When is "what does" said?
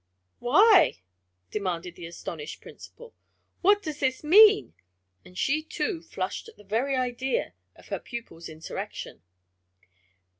3.61-3.99